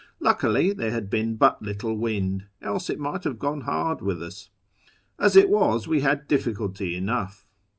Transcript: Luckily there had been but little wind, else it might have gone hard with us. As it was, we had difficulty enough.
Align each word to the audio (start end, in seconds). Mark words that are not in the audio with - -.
Luckily 0.19 0.73
there 0.73 0.89
had 0.89 1.11
been 1.11 1.35
but 1.35 1.61
little 1.61 1.95
wind, 1.95 2.47
else 2.59 2.89
it 2.89 2.97
might 2.97 3.23
have 3.23 3.37
gone 3.37 3.61
hard 3.61 4.01
with 4.01 4.23
us. 4.23 4.49
As 5.19 5.35
it 5.35 5.47
was, 5.47 5.87
we 5.87 6.01
had 6.01 6.27
difficulty 6.27 6.95
enough. 6.95 7.45